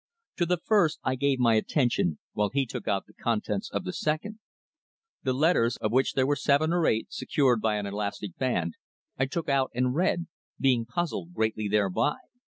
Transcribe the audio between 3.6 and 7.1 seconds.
of the second. The letters, of which there were seven or